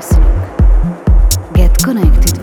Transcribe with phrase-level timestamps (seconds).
[0.00, 0.32] listening.
[1.52, 2.36] Get connected.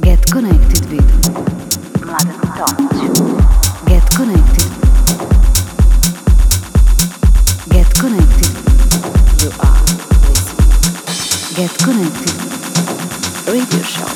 [0.00, 1.10] Get connected with
[2.00, 2.92] Mladen Tomic.
[3.90, 4.70] Get connected.
[7.74, 8.52] Get connected.
[9.42, 9.80] You are
[10.28, 10.72] listening.
[11.58, 12.34] Get connected.
[13.52, 14.10] Radio show.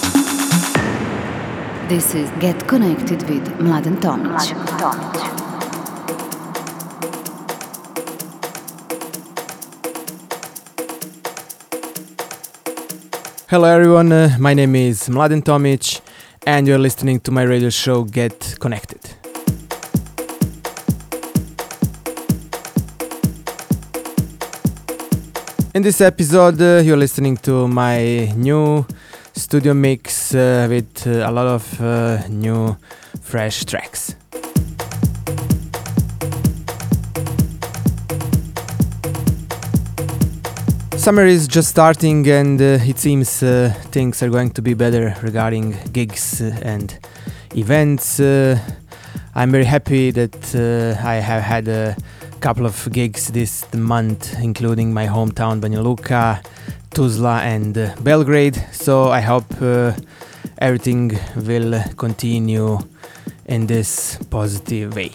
[1.89, 4.33] This is Get Connected with Mladen Tomic.
[4.33, 5.48] Mladen Tomic.
[13.51, 16.03] Hello everyone, uh, my name is Mladen Tomic
[16.47, 19.01] and you're listening to my radio show Get Connected.
[25.75, 28.87] In this episode, uh, you're listening to my new
[29.35, 32.77] studio mix uh, with uh, a lot of uh, new,
[33.23, 34.15] fresh tracks.
[41.09, 45.17] Summer is just starting, and uh, it seems uh, things are going to be better
[45.23, 46.99] regarding gigs uh, and
[47.57, 48.21] events.
[48.21, 48.59] Uh,
[49.35, 51.97] I'm very happy that uh, I have had a
[52.41, 56.43] couple of gigs this month, including my hometown Banja Luka,
[56.91, 58.63] Tuzla, and uh, Belgrade.
[58.73, 59.47] So I hope
[60.59, 62.81] everything will continue
[63.47, 65.13] in this positive way.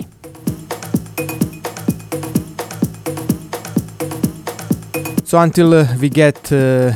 [5.33, 6.93] So until uh, we get uh,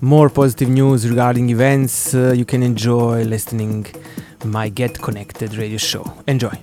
[0.00, 3.84] more positive news regarding events, uh, you can enjoy listening
[4.44, 6.04] my Get Connected radio show.
[6.28, 6.56] Enjoy.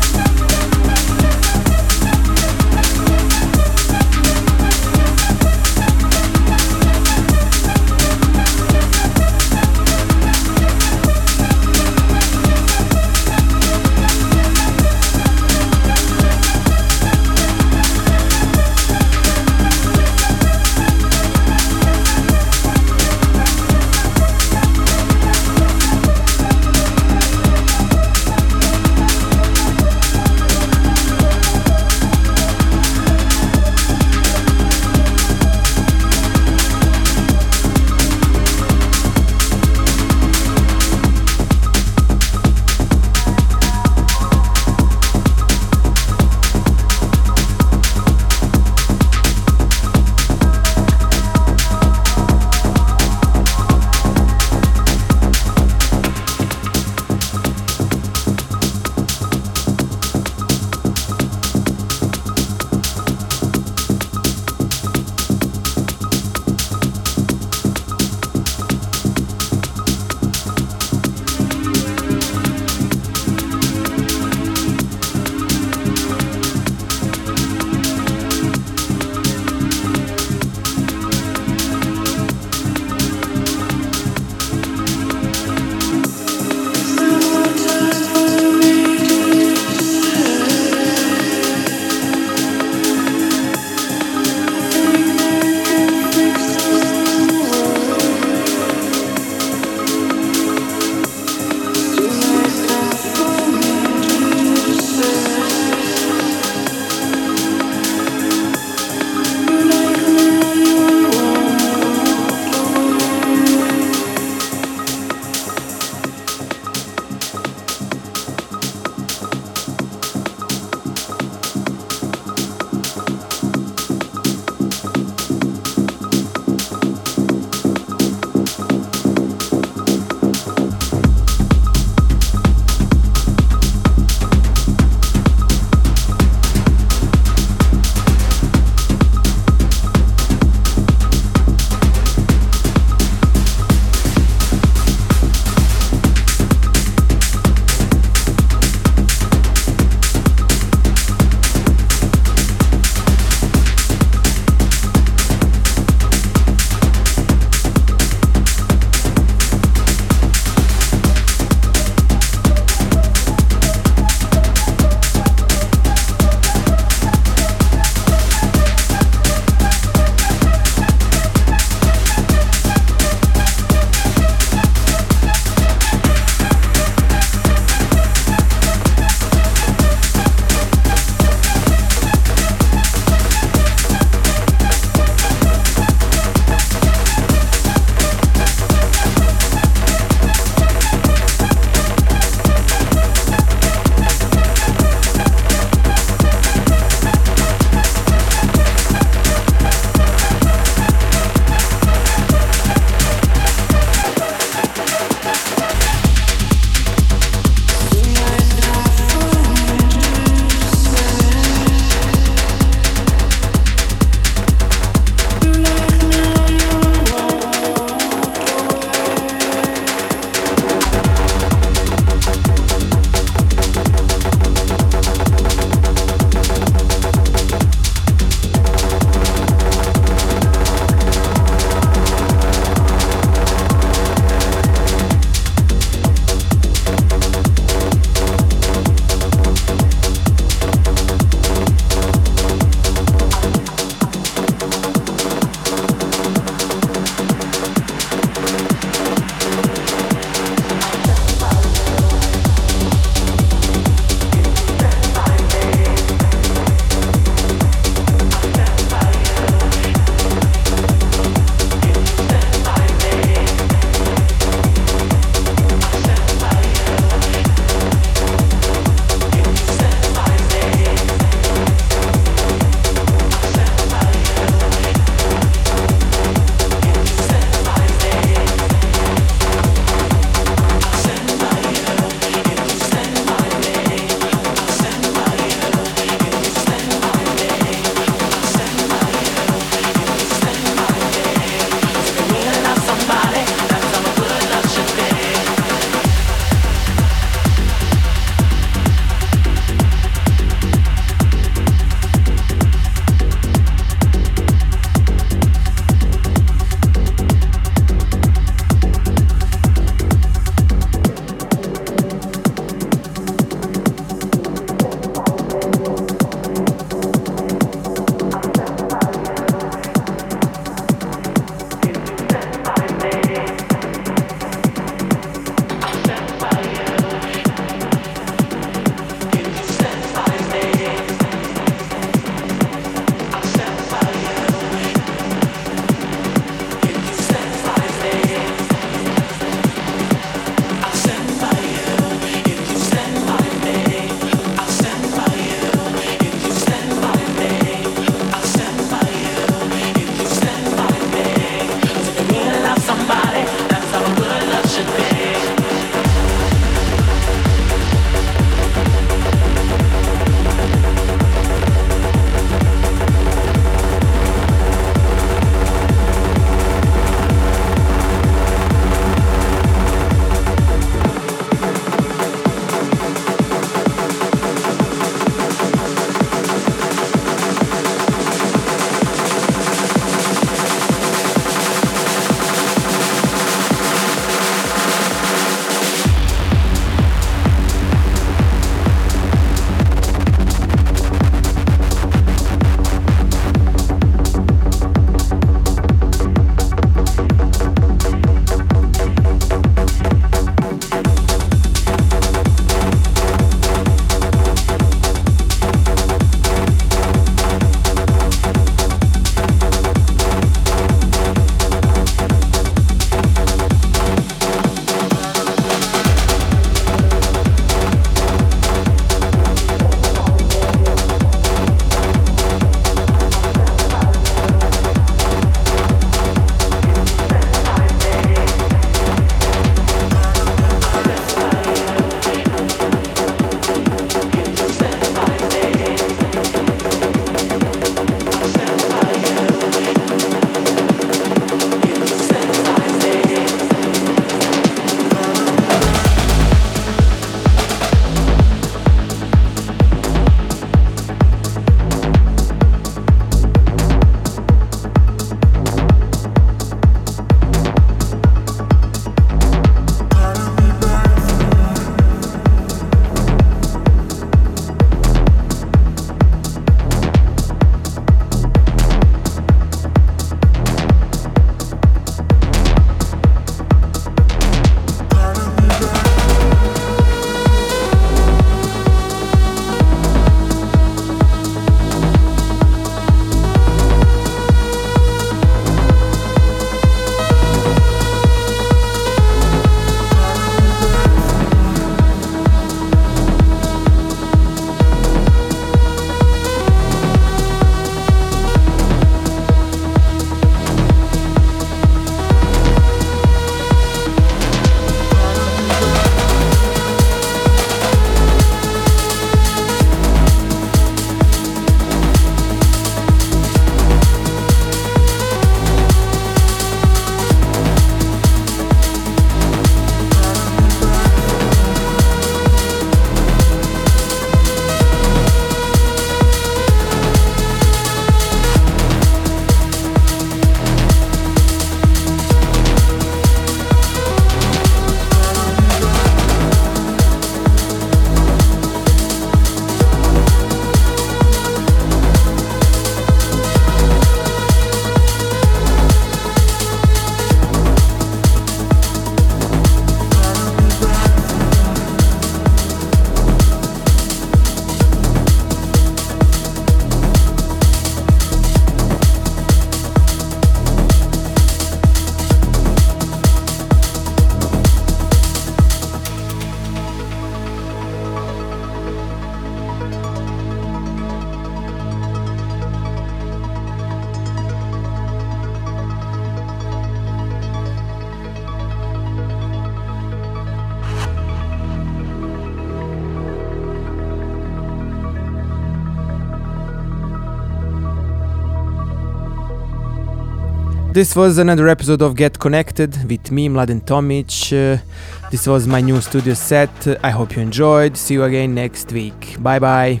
[590.98, 594.32] This was another episode of Get Connected with me, Mladen Tomic.
[594.52, 594.82] Uh,
[595.30, 596.74] this was my new studio set.
[597.04, 597.96] I hope you enjoyed.
[597.96, 599.40] See you again next week.
[599.40, 600.00] Bye bye.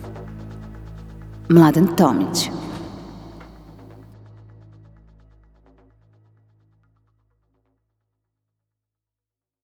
[1.46, 2.57] Mladen Tomic.